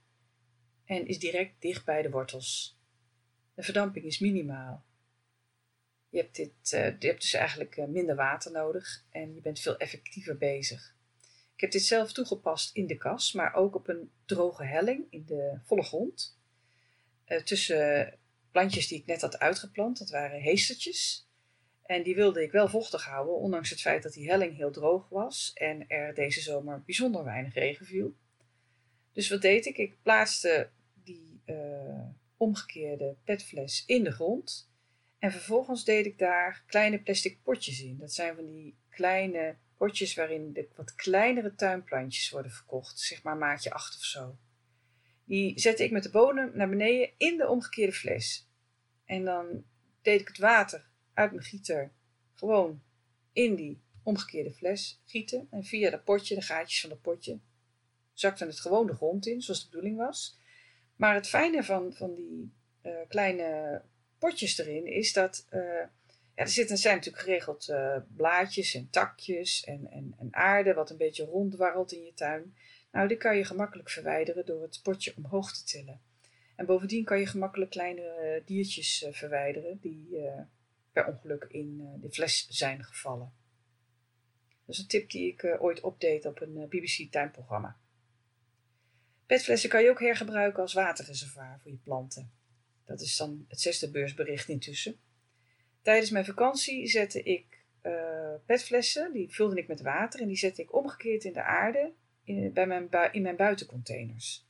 en 0.87 1.07
is 1.07 1.19
direct 1.19 1.61
dicht 1.61 1.85
bij 1.85 2.01
de 2.01 2.09
wortels. 2.09 2.79
De 3.53 3.63
verdamping 3.63 4.05
is 4.05 4.19
minimaal. 4.19 4.85
Je 6.09 6.17
hebt, 6.17 6.35
dit, 6.35 6.51
uh, 6.73 6.99
je 6.99 7.07
hebt 7.07 7.21
dus 7.21 7.33
eigenlijk 7.33 7.87
minder 7.87 8.15
water 8.15 8.51
nodig 8.51 9.05
en 9.09 9.33
je 9.35 9.41
bent 9.41 9.59
veel 9.59 9.77
effectiever 9.77 10.37
bezig. 10.37 10.95
Ik 11.53 11.61
heb 11.61 11.71
dit 11.71 11.83
zelf 11.83 12.13
toegepast 12.13 12.75
in 12.75 12.87
de 12.87 12.97
kas, 12.97 13.33
maar 13.33 13.53
ook 13.53 13.75
op 13.75 13.87
een 13.87 14.11
droge 14.25 14.63
helling 14.63 15.05
in 15.09 15.25
de 15.25 15.59
volle 15.63 15.83
grond. 15.83 16.39
Uh, 17.27 17.41
tussen 17.41 18.17
plantjes 18.51 18.87
die 18.87 18.99
ik 18.99 19.05
net 19.05 19.21
had 19.21 19.39
uitgeplant, 19.39 19.97
dat 19.97 20.09
waren 20.09 20.41
heestertjes. 20.41 21.29
En 21.83 22.03
die 22.03 22.15
wilde 22.15 22.43
ik 22.43 22.51
wel 22.51 22.67
vochtig 22.67 23.05
houden, 23.05 23.35
ondanks 23.35 23.69
het 23.69 23.81
feit 23.81 24.03
dat 24.03 24.13
die 24.13 24.29
helling 24.29 24.55
heel 24.55 24.71
droog 24.71 25.09
was 25.09 25.51
en 25.53 25.87
er 25.87 26.13
deze 26.13 26.41
zomer 26.41 26.83
bijzonder 26.85 27.23
weinig 27.23 27.53
regen 27.53 27.85
viel. 27.85 28.15
Dus 29.13 29.29
wat 29.29 29.41
deed 29.41 29.65
ik? 29.65 29.77
Ik 29.77 30.01
plaatste 30.01 30.69
uh, 31.47 32.05
omgekeerde 32.37 33.15
petfles 33.23 33.83
in 33.85 34.03
de 34.03 34.11
grond. 34.11 34.71
En 35.19 35.31
vervolgens 35.31 35.83
deed 35.83 36.05
ik 36.05 36.17
daar 36.17 36.63
kleine 36.65 37.01
plastic 37.01 37.43
potjes 37.43 37.81
in. 37.81 37.97
Dat 37.97 38.13
zijn 38.13 38.35
van 38.35 38.45
die 38.45 38.77
kleine 38.89 39.55
potjes 39.77 40.15
waarin 40.15 40.53
de 40.53 40.67
wat 40.75 40.95
kleinere 40.95 41.55
tuinplantjes 41.55 42.29
worden 42.29 42.51
verkocht, 42.51 42.99
zeg 42.99 43.23
maar 43.23 43.37
maatje 43.37 43.71
8 43.71 43.95
of 43.95 44.03
zo. 44.03 44.37
Die 45.23 45.59
zette 45.59 45.83
ik 45.83 45.91
met 45.91 46.03
de 46.03 46.09
bodem 46.09 46.51
naar 46.53 46.69
beneden 46.69 47.09
in 47.17 47.37
de 47.37 47.47
omgekeerde 47.47 47.93
fles. 47.93 48.49
En 49.05 49.25
dan 49.25 49.63
deed 50.01 50.21
ik 50.21 50.27
het 50.27 50.37
water 50.37 50.89
uit 51.13 51.31
mijn 51.31 51.43
gieter 51.43 51.91
gewoon 52.33 52.81
in 53.31 53.55
die 53.55 53.81
omgekeerde 54.03 54.51
fles 54.51 55.01
gieten. 55.05 55.47
En 55.51 55.63
via 55.63 55.89
dat 55.89 56.03
potje, 56.03 56.35
de 56.35 56.41
gaatjes 56.41 56.81
van 56.81 56.89
dat 56.89 57.01
potje, 57.01 57.39
zakte 58.13 58.45
het 58.45 58.59
gewoon 58.59 58.87
de 58.87 58.95
grond 58.95 59.25
in, 59.25 59.41
zoals 59.41 59.63
de 59.63 59.69
bedoeling 59.69 59.97
was. 59.97 60.39
Maar 60.97 61.13
het 61.13 61.27
fijne 61.27 61.63
van, 61.63 61.93
van 61.93 62.15
die 62.15 62.53
uh, 62.83 62.91
kleine 63.07 63.81
potjes 64.19 64.57
erin 64.57 64.85
is 64.85 65.13
dat 65.13 65.47
uh, 65.49 65.59
ja, 65.59 65.89
er 66.43 66.47
zitten, 66.47 66.77
zijn 66.77 66.95
natuurlijk 66.95 67.23
geregeld 67.23 67.67
uh, 67.69 67.97
blaadjes 68.15 68.73
en 68.73 68.89
takjes 68.89 69.63
en, 69.63 69.87
en, 69.91 70.15
en 70.19 70.27
aarde 70.31 70.73
wat 70.73 70.89
een 70.89 70.97
beetje 70.97 71.25
ronddwarrelt 71.25 71.91
in 71.91 72.03
je 72.03 72.13
tuin. 72.13 72.55
Nou, 72.91 73.07
die 73.07 73.17
kan 73.17 73.37
je 73.37 73.45
gemakkelijk 73.45 73.89
verwijderen 73.89 74.45
door 74.45 74.61
het 74.61 74.79
potje 74.83 75.13
omhoog 75.17 75.53
te 75.53 75.63
tillen. 75.63 76.01
En 76.55 76.65
bovendien 76.65 77.03
kan 77.03 77.19
je 77.19 77.25
gemakkelijk 77.25 77.71
kleine 77.71 78.41
diertjes 78.45 79.07
verwijderen 79.11 79.79
die 79.79 80.17
per 80.91 81.07
ongeluk 81.07 81.45
in 81.49 81.99
de 82.01 82.11
fles 82.11 82.47
zijn 82.49 82.83
gevallen. 82.83 83.33
Dat 84.65 84.75
is 84.75 84.81
een 84.81 84.87
tip 84.87 85.09
die 85.09 85.31
ik 85.31 85.55
ooit 85.59 85.81
opdeed 85.81 86.25
op 86.25 86.41
een 86.41 86.67
BBC-tuinprogramma. 86.69 87.77
Petflessen 89.27 89.69
kan 89.69 89.83
je 89.83 89.89
ook 89.89 89.99
hergebruiken 89.99 90.61
als 90.61 90.73
waterreservoir 90.73 91.59
voor 91.61 91.71
je 91.71 91.77
planten. 91.77 92.31
Dat 92.85 93.01
is 93.01 93.17
dan 93.17 93.45
het 93.47 93.61
zesde 93.61 93.91
beursbericht 93.91 94.49
intussen. 94.49 94.99
Tijdens 95.81 96.09
mijn 96.09 96.25
vakantie 96.25 96.87
zette 96.87 97.23
ik 97.23 97.63
uh, 97.83 98.33
petflessen, 98.45 99.13
die 99.13 99.33
vulde 99.33 99.55
ik 99.55 99.67
met 99.67 99.81
water 99.81 100.21
en 100.21 100.27
die 100.27 100.37
zette 100.37 100.61
ik 100.61 100.73
omgekeerd 100.73 101.23
in 101.23 101.33
de 101.33 101.43
aarde 101.43 101.93
in, 102.23 102.53
bij 102.53 102.67
mijn, 102.67 102.89
in 103.11 103.21
mijn 103.21 103.35
buitencontainers. 103.35 104.45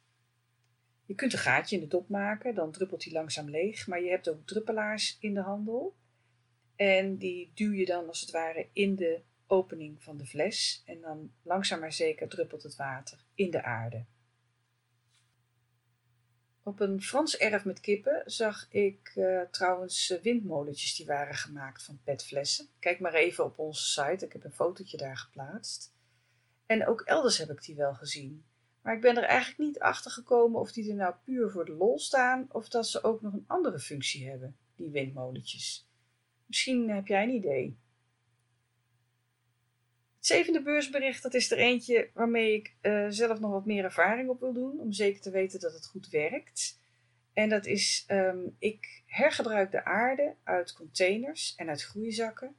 Je 1.05 1.15
kunt 1.15 1.33
een 1.33 1.39
gaatje 1.39 1.75
in 1.75 1.81
de 1.81 1.87
dop 1.87 2.09
maken, 2.09 2.55
dan 2.55 2.71
druppelt 2.71 3.03
die 3.03 3.13
langzaam 3.13 3.49
leeg, 3.49 3.87
maar 3.87 4.01
je 4.01 4.09
hebt 4.09 4.29
ook 4.29 4.47
druppelaars 4.47 5.17
in 5.19 5.33
de 5.33 5.41
handel. 5.41 5.95
En 6.75 7.17
die 7.17 7.51
duw 7.53 7.71
je 7.71 7.85
dan 7.85 8.07
als 8.07 8.21
het 8.21 8.31
ware 8.31 8.67
in 8.73 8.95
de 8.95 9.21
opening 9.47 10.03
van 10.03 10.17
de 10.17 10.25
fles 10.25 10.83
en 10.85 11.01
dan 11.01 11.31
langzaam 11.41 11.79
maar 11.79 11.93
zeker 11.93 12.27
druppelt 12.27 12.63
het 12.63 12.75
water 12.75 13.25
in 13.35 13.51
de 13.51 13.63
aarde. 13.63 14.05
Op 16.67 16.79
een 16.79 17.01
Frans 17.01 17.37
erf 17.37 17.65
met 17.65 17.79
kippen 17.79 18.23
zag 18.25 18.67
ik 18.69 19.13
uh, 19.15 19.41
trouwens 19.41 20.09
eh, 20.09 20.21
windmolentjes 20.21 20.95
die 20.95 21.05
waren 21.05 21.35
gemaakt 21.35 21.83
van 21.83 21.99
petflessen. 22.03 22.67
Kijk 22.79 22.99
maar 22.99 23.13
even 23.13 23.45
op 23.45 23.59
onze 23.59 23.85
site, 23.85 24.25
ik 24.25 24.33
heb 24.33 24.43
een 24.43 24.51
fotootje 24.51 24.97
daar 24.97 25.17
geplaatst. 25.17 25.93
En 26.65 26.87
ook 26.87 27.01
elders 27.01 27.37
heb 27.37 27.49
ik 27.49 27.63
die 27.63 27.75
wel 27.75 27.93
gezien. 27.93 28.45
Maar 28.81 28.95
ik 28.95 29.01
ben 29.01 29.17
er 29.17 29.23
eigenlijk 29.23 29.59
niet 29.59 29.79
achter 29.79 30.11
gekomen 30.11 30.59
of 30.59 30.71
die 30.71 30.89
er 30.89 30.95
nou 30.95 31.13
puur 31.23 31.49
voor 31.51 31.65
de 31.65 31.71
lol 31.71 31.99
staan 31.99 32.47
of 32.51 32.69
dat 32.69 32.87
ze 32.87 33.03
ook 33.03 33.21
nog 33.21 33.33
een 33.33 33.45
andere 33.47 33.79
functie 33.79 34.29
hebben, 34.29 34.57
die 34.75 34.89
windmolentjes. 34.89 35.87
Misschien 36.45 36.89
heb 36.89 37.07
jij 37.07 37.23
een 37.23 37.35
idee 37.35 37.77
zevende 40.27 40.61
beursbericht, 40.61 41.23
dat 41.23 41.33
is 41.33 41.51
er 41.51 41.57
eentje 41.57 42.09
waarmee 42.13 42.53
ik 42.53 42.75
uh, 42.81 43.05
zelf 43.09 43.39
nog 43.39 43.51
wat 43.51 43.65
meer 43.65 43.83
ervaring 43.83 44.29
op 44.29 44.39
wil 44.39 44.53
doen, 44.53 44.79
om 44.79 44.91
zeker 44.91 45.21
te 45.21 45.31
weten 45.31 45.59
dat 45.59 45.73
het 45.73 45.85
goed 45.85 46.09
werkt. 46.09 46.79
En 47.33 47.49
dat 47.49 47.65
is, 47.65 48.05
um, 48.07 48.55
ik 48.59 49.03
hergebruik 49.05 49.71
de 49.71 49.85
aarde 49.85 50.35
uit 50.43 50.73
containers 50.73 51.55
en 51.55 51.69
uit 51.69 51.83
groeizakken. 51.83 52.55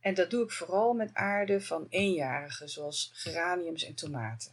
En 0.00 0.14
dat 0.14 0.30
doe 0.30 0.44
ik 0.44 0.50
vooral 0.50 0.94
met 0.94 1.14
aarde 1.14 1.60
van 1.60 1.86
eenjarigen, 1.88 2.68
zoals 2.68 3.10
geraniums 3.14 3.84
en 3.84 3.94
tomaten. 3.94 4.52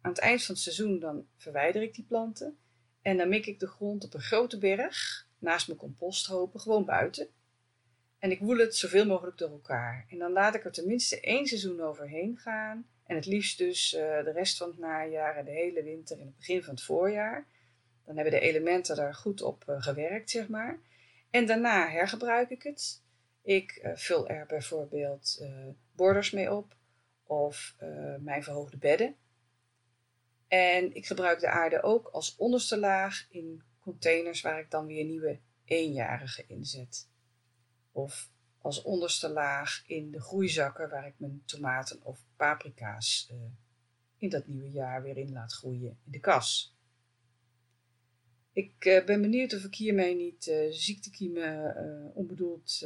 Aan 0.00 0.10
het 0.10 0.20
eind 0.20 0.44
van 0.44 0.54
het 0.54 0.64
seizoen 0.64 0.98
dan 0.98 1.26
verwijder 1.36 1.82
ik 1.82 1.94
die 1.94 2.04
planten 2.04 2.58
en 3.02 3.16
dan 3.16 3.28
mik 3.28 3.46
ik 3.46 3.60
de 3.60 3.66
grond 3.66 4.04
op 4.04 4.14
een 4.14 4.20
grote 4.20 4.58
berg, 4.58 5.26
naast 5.38 5.66
mijn 5.66 5.78
composthopen, 5.78 6.60
gewoon 6.60 6.84
buiten. 6.84 7.28
En 8.24 8.30
ik 8.30 8.40
woel 8.40 8.58
het 8.58 8.76
zoveel 8.76 9.06
mogelijk 9.06 9.38
door 9.38 9.50
elkaar. 9.50 10.06
En 10.10 10.18
dan 10.18 10.32
laat 10.32 10.54
ik 10.54 10.64
er 10.64 10.72
tenminste 10.72 11.20
één 11.20 11.46
seizoen 11.46 11.80
overheen 11.80 12.38
gaan. 12.38 12.86
En 13.06 13.16
het 13.16 13.26
liefst 13.26 13.58
dus 13.58 13.94
uh, 13.94 14.00
de 14.00 14.30
rest 14.30 14.56
van 14.56 14.68
het 14.68 14.78
najaar 14.78 15.36
en 15.36 15.44
de 15.44 15.50
hele 15.50 15.82
winter 15.82 16.18
en 16.18 16.26
het 16.26 16.36
begin 16.36 16.62
van 16.62 16.74
het 16.74 16.82
voorjaar. 16.82 17.46
Dan 18.04 18.14
hebben 18.14 18.32
de 18.32 18.40
elementen 18.40 18.96
daar 18.96 19.14
goed 19.14 19.42
op 19.42 19.64
uh, 19.68 19.82
gewerkt, 19.82 20.30
zeg 20.30 20.48
maar. 20.48 20.78
En 21.30 21.46
daarna 21.46 21.88
hergebruik 21.88 22.50
ik 22.50 22.62
het. 22.62 23.02
Ik 23.42 23.80
uh, 23.82 23.90
vul 23.94 24.28
er 24.28 24.46
bijvoorbeeld 24.46 25.46
borders 25.92 26.30
mee 26.30 26.52
op 26.52 26.76
of 27.24 27.76
mijn 28.20 28.42
verhoogde 28.42 28.76
bedden. 28.76 29.16
En 30.48 30.94
ik 30.94 31.06
gebruik 31.06 31.40
de 31.40 31.48
aarde 31.48 31.82
ook 31.82 32.08
als 32.08 32.36
onderste 32.36 32.78
laag 32.78 33.26
in 33.30 33.62
containers 33.80 34.40
waar 34.40 34.58
ik 34.58 34.70
dan 34.70 34.86
weer 34.86 35.04
nieuwe 35.04 35.38
eenjarigen 35.64 36.48
inzet 36.48 37.12
of 37.94 38.32
als 38.58 38.82
onderste 38.82 39.28
laag 39.28 39.84
in 39.86 40.10
de 40.10 40.20
groeizakken 40.20 40.88
waar 40.88 41.06
ik 41.06 41.14
mijn 41.16 41.42
tomaten 41.44 41.98
of 42.02 42.24
paprika's 42.36 43.28
uh, 43.32 43.38
in 44.16 44.28
dat 44.28 44.46
nieuwe 44.46 44.70
jaar 44.70 45.02
weer 45.02 45.16
in 45.16 45.32
laat 45.32 45.52
groeien 45.52 45.98
in 46.04 46.12
de 46.12 46.20
kas. 46.20 46.76
Ik 48.52 48.84
uh, 48.84 49.04
ben 49.04 49.20
benieuwd 49.20 49.54
of 49.54 49.64
ik 49.64 49.74
hiermee 49.74 50.16
niet 50.16 50.46
uh, 50.46 50.72
ziektekiemen 50.72 51.76
onbedoeld 52.14 52.82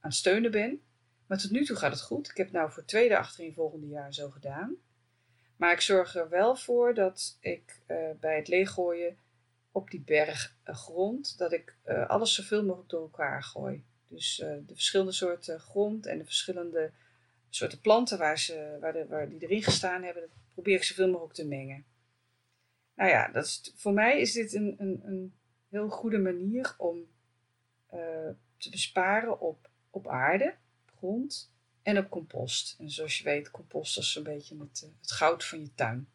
aan 0.00 0.12
steunen 0.12 0.50
ben. 0.50 0.82
Maar 1.26 1.38
tot 1.38 1.50
nu 1.50 1.64
toe 1.64 1.76
gaat 1.76 1.92
het 1.92 2.00
goed. 2.00 2.28
Ik 2.28 2.36
heb 2.36 2.50
nou 2.50 2.68
voor 2.68 2.78
het 2.78 2.88
tweede 2.88 3.18
achtereenvolgende 3.18 3.86
jaar 3.86 4.14
zo 4.14 4.30
gedaan. 4.30 4.76
Maar 5.56 5.72
ik 5.72 5.80
zorg 5.80 6.14
er 6.14 6.28
wel 6.28 6.56
voor 6.56 6.94
dat 6.94 7.36
ik 7.40 7.80
bij 8.20 8.36
het 8.36 8.48
leeggooien 8.48 9.16
op 9.72 9.90
die 9.90 10.00
berg 10.00 10.56
grond, 10.64 11.38
dat 11.38 11.52
ik 11.52 11.76
alles 12.06 12.34
zoveel 12.34 12.64
mogelijk 12.64 12.90
door 12.90 13.02
elkaar 13.02 13.42
gooi. 13.42 13.84
Dus 14.08 14.38
uh, 14.38 14.48
de 14.66 14.74
verschillende 14.74 15.12
soorten 15.12 15.60
grond 15.60 16.06
en 16.06 16.18
de 16.18 16.24
verschillende 16.24 16.90
soorten 17.48 17.80
planten 17.80 18.18
waar 18.18 18.38
ze, 18.38 18.76
waar 18.80 18.92
de, 18.92 19.06
waar 19.06 19.28
die 19.28 19.42
erin 19.42 19.62
gestaan 19.62 20.02
hebben, 20.02 20.22
dat 20.22 20.30
probeer 20.52 20.76
ik 20.76 20.82
zoveel 20.82 21.10
mogelijk 21.10 21.34
te 21.34 21.46
mengen. 21.46 21.84
Nou 22.94 23.10
ja, 23.10 23.28
dat 23.28 23.44
is, 23.44 23.72
voor 23.76 23.92
mij 23.92 24.20
is 24.20 24.32
dit 24.32 24.54
een, 24.54 24.74
een, 24.78 25.00
een 25.04 25.34
heel 25.68 25.88
goede 25.88 26.18
manier 26.18 26.74
om 26.78 26.96
uh, 27.94 28.28
te 28.56 28.70
besparen 28.70 29.40
op, 29.40 29.70
op 29.90 30.08
aarde, 30.08 30.54
grond 30.96 31.52
en 31.82 31.98
op 31.98 32.10
compost. 32.10 32.74
En 32.78 32.90
zoals 32.90 33.18
je 33.18 33.24
weet, 33.24 33.50
compost 33.50 33.98
is 33.98 34.14
een 34.14 34.22
beetje 34.22 34.58
het, 34.58 34.82
uh, 34.84 34.90
het 35.00 35.12
goud 35.12 35.44
van 35.44 35.60
je 35.60 35.74
tuin. 35.74 36.08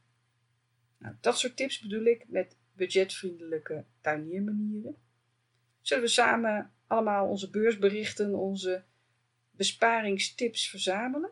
Nou, 0.97 1.15
dat 1.19 1.38
soort 1.38 1.57
tips 1.57 1.79
bedoel 1.79 2.05
ik 2.05 2.25
met 2.27 2.57
budgetvriendelijke 2.73 3.85
tuiniermanieren. 4.01 4.95
Zullen 5.84 6.04
we 6.04 6.10
samen 6.10 6.74
allemaal 6.88 7.28
onze 7.28 7.50
beursberichten, 7.50 8.36
onze 8.36 8.84
besparingstips 9.52 10.70
verzamelen? 10.70 11.32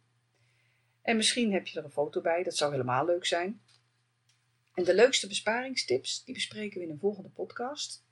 En 1.02 1.16
misschien 1.16 1.52
heb 1.52 1.66
je 1.66 1.78
er 1.78 1.84
een 1.84 1.90
foto 1.90 2.20
bij, 2.20 2.42
dat 2.42 2.56
zou 2.56 2.70
helemaal 2.70 3.04
leuk 3.04 3.24
zijn. 3.24 3.60
En 4.74 4.84
de 4.84 4.94
leukste 4.94 5.26
besparingstips, 5.26 6.24
die 6.24 6.34
bespreken 6.34 6.78
we 6.78 6.84
in 6.84 6.90
een 6.90 6.98
volgende 6.98 7.28
podcast. 7.28 8.04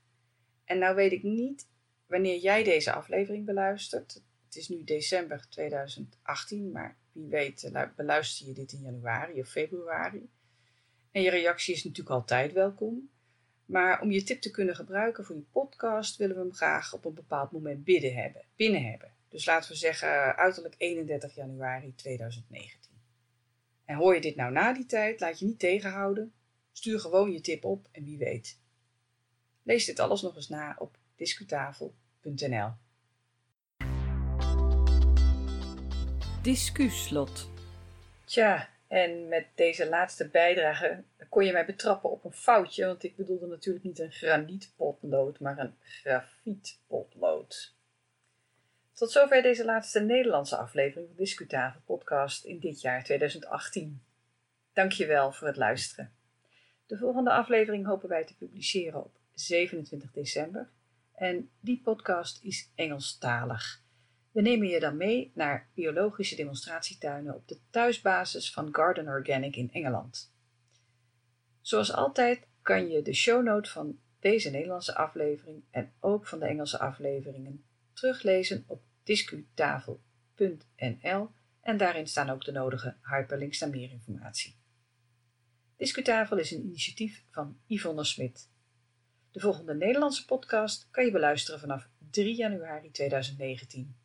En 0.64 0.78
nou 0.78 0.94
weet 0.94 1.12
ik 1.12 1.22
niet 1.22 1.68
wanneer 2.06 2.38
jij 2.38 2.64
deze 2.64 2.92
aflevering 2.92 3.46
beluistert. 3.46 4.22
Het 4.52 4.60
is 4.60 4.68
nu 4.68 4.84
december 4.84 5.48
2018, 5.48 6.70
maar 6.72 6.96
wie 7.12 7.26
weet 7.26 7.64
eh, 7.64 7.82
beluister 7.96 8.46
je 8.46 8.52
dit 8.52 8.72
in 8.72 8.80
januari 8.80 9.40
of 9.40 9.48
februari. 9.48 10.30
En 11.10 11.22
je 11.22 11.30
reactie 11.30 11.74
is 11.74 11.84
natuurlijk 11.84 12.14
altijd 12.14 12.52
welkom. 12.52 13.10
Maar 13.66 14.00
om 14.00 14.10
je 14.10 14.22
tip 14.22 14.40
te 14.40 14.50
kunnen 14.50 14.76
gebruiken 14.76 15.24
voor 15.24 15.36
je 15.36 15.42
podcast 15.42 16.16
willen 16.16 16.36
we 16.36 16.42
hem 16.42 16.52
graag 16.52 16.94
op 16.94 17.04
een 17.04 17.14
bepaald 17.14 17.52
moment 17.52 17.84
binnen 17.84 18.14
hebben. 18.14 18.44
Binnen 18.56 18.90
hebben. 18.90 19.12
Dus 19.28 19.46
laten 19.46 19.70
we 19.70 19.76
zeggen 19.76 20.36
uiterlijk 20.36 20.74
31 20.78 21.34
januari 21.34 21.94
2019. 21.94 22.90
En 23.84 23.96
hoor 23.96 24.14
je 24.14 24.20
dit 24.20 24.36
nou 24.36 24.52
na 24.52 24.72
die 24.72 24.86
tijd, 24.86 25.20
laat 25.20 25.38
je 25.38 25.46
niet 25.46 25.58
tegenhouden. 25.58 26.32
Stuur 26.72 27.00
gewoon 27.00 27.32
je 27.32 27.40
tip 27.40 27.64
op 27.64 27.88
en 27.92 28.04
wie 28.04 28.18
weet. 28.18 28.58
Lees 29.62 29.84
dit 29.84 29.98
alles 29.98 30.22
nog 30.22 30.36
eens 30.36 30.48
na 30.48 30.76
op 30.78 30.98
discutafel.nl. 31.16 32.72
Discuslot. 36.42 37.50
Tja, 38.24 38.68
en 38.88 39.28
met 39.28 39.46
deze 39.54 39.88
laatste 39.88 40.28
bijdrage 40.28 41.02
kon 41.28 41.44
je 41.44 41.52
mij 41.52 41.66
betrappen 41.66 42.10
op 42.10 42.24
een 42.24 42.32
foutje, 42.32 42.86
want 42.86 43.04
ik 43.04 43.16
bedoelde 43.16 43.46
natuurlijk 43.46 43.84
niet 43.84 43.98
een 43.98 44.12
granietpotlood, 44.12 45.40
maar 45.40 45.58
een 45.58 45.74
grafietpotlood. 45.82 47.74
Tot 48.92 49.10
zover 49.10 49.42
deze 49.42 49.64
laatste 49.64 50.00
Nederlandse 50.00 50.56
aflevering 50.56 51.08
van 51.08 51.16
Discutafel 51.16 51.80
podcast 51.84 52.44
in 52.44 52.58
dit 52.58 52.80
jaar 52.80 53.04
2018. 53.04 54.02
Dankjewel 54.72 55.32
voor 55.32 55.46
het 55.46 55.56
luisteren. 55.56 56.12
De 56.86 56.96
volgende 56.96 57.30
aflevering 57.30 57.86
hopen 57.86 58.08
wij 58.08 58.24
te 58.24 58.36
publiceren 58.36 59.04
op 59.04 59.16
27 59.34 60.12
december 60.12 60.68
en 61.14 61.50
die 61.60 61.80
podcast 61.84 62.44
is 62.44 62.70
Engelstalig. 62.74 63.81
We 64.32 64.40
nemen 64.40 64.68
je 64.68 64.80
dan 64.80 64.96
mee 64.96 65.32
naar 65.34 65.70
biologische 65.74 66.36
demonstratietuinen 66.36 67.34
op 67.34 67.48
de 67.48 67.58
thuisbasis 67.70 68.52
van 68.52 68.74
Garden 68.74 69.06
Organic 69.06 69.56
in 69.56 69.72
Engeland. 69.72 70.34
Zoals 71.60 71.92
altijd 71.92 72.48
kan 72.62 72.88
je 72.88 73.02
de 73.02 73.14
shownote 73.14 73.70
van 73.70 73.98
deze 74.20 74.50
Nederlandse 74.50 74.94
aflevering 74.94 75.62
en 75.70 75.92
ook 76.00 76.26
van 76.26 76.38
de 76.38 76.46
Engelse 76.46 76.78
afleveringen 76.78 77.64
teruglezen 77.92 78.64
op 78.66 78.82
discutafel.nl 79.02 81.30
en 81.60 81.76
daarin 81.76 82.06
staan 82.06 82.30
ook 82.30 82.44
de 82.44 82.52
nodige 82.52 82.96
hyperlinks 83.02 83.60
naar 83.60 83.70
meer 83.70 83.90
informatie. 83.90 84.56
Discutafel 85.76 86.38
is 86.38 86.50
een 86.50 86.64
initiatief 86.64 87.24
van 87.30 87.58
Yvonne 87.66 88.04
Smit. 88.04 88.50
De 89.30 89.40
volgende 89.40 89.74
Nederlandse 89.74 90.24
podcast 90.24 90.88
kan 90.90 91.04
je 91.04 91.10
beluisteren 91.10 91.60
vanaf 91.60 91.88
3 92.10 92.36
januari 92.36 92.90
2019. 92.90 94.00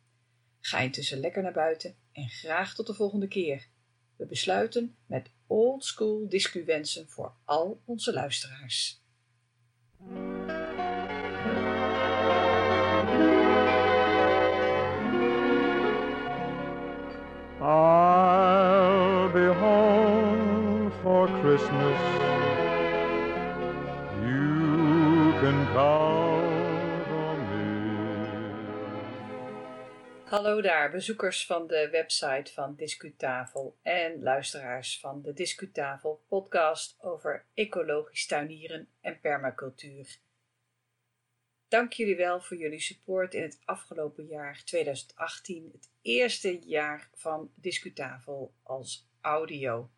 Ga 0.60 0.78
intussen 0.78 1.20
lekker 1.20 1.42
naar 1.42 1.52
buiten 1.52 1.96
en 2.12 2.28
graag 2.28 2.74
tot 2.74 2.86
de 2.86 2.94
volgende 2.94 3.28
keer. 3.28 3.66
We 4.16 4.26
besluiten 4.26 4.96
met 5.06 5.30
old 5.46 5.84
school 5.84 6.28
discu-wensen 6.28 7.08
voor 7.08 7.34
al 7.44 7.82
onze 7.84 8.12
luisteraars. 8.12 9.02
I'll 17.60 19.28
be 19.32 19.46
home 19.46 20.90
for 21.02 21.28
Christmas. 21.40 22.00
You 24.24 25.32
can 25.40 25.66
count 25.72 26.27
Hallo 30.28 30.60
daar, 30.60 30.90
bezoekers 30.90 31.46
van 31.46 31.66
de 31.66 31.88
website 31.90 32.52
van 32.52 32.74
Discutafel 32.74 33.78
en 33.82 34.22
luisteraars 34.22 35.00
van 35.00 35.22
de 35.22 35.32
Discutafel 35.32 36.24
podcast 36.28 36.96
over 37.00 37.46
ecologisch 37.54 38.26
tuinieren 38.26 38.88
en 39.00 39.20
permacultuur. 39.20 40.18
Dank 41.68 41.92
jullie 41.92 42.16
wel 42.16 42.40
voor 42.40 42.56
jullie 42.56 42.80
support 42.80 43.34
in 43.34 43.42
het 43.42 43.60
afgelopen 43.64 44.26
jaar 44.26 44.62
2018, 44.64 45.68
het 45.72 45.90
eerste 46.02 46.58
jaar 46.58 47.10
van 47.14 47.50
Discutafel 47.54 48.54
als 48.62 49.08
audio. 49.20 49.90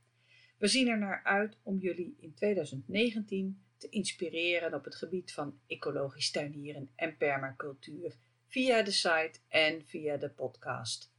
We 0.59 0.67
zien 0.67 0.89
er 0.89 0.99
naar 0.99 1.21
uit 1.25 1.59
om 1.63 1.79
jullie 1.79 2.17
in 2.21 2.35
2019 2.35 3.63
te 3.77 3.89
inspireren 3.89 4.75
op 4.75 4.85
het 4.85 4.95
gebied 4.95 5.33
van 5.33 5.61
ecologisch 5.67 6.31
tuinieren 6.31 6.91
en 6.95 7.17
permacultuur 7.17 8.19
via 8.51 8.83
de 8.83 8.91
site 8.91 9.39
en 9.49 9.83
via 9.87 10.17
de 10.17 10.29
podcast. 10.29 11.13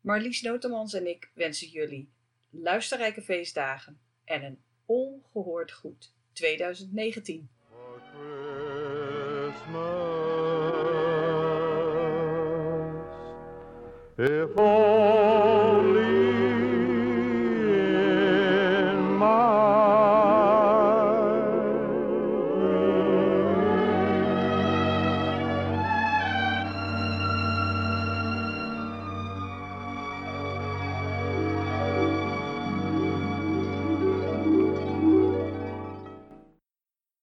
Marlies 0.00 0.42
Notemans 0.42 0.94
en 0.94 1.06
ik 1.06 1.30
wensen 1.34 1.68
jullie 1.68 2.08
luisterrijke 2.50 3.22
feestdagen 3.22 4.00
en 4.24 4.44
een 4.44 4.58
ongehoord 4.86 5.72
goed 5.72 6.12
2019. 6.32 7.48
If 14.18 14.58
all 14.58 16.25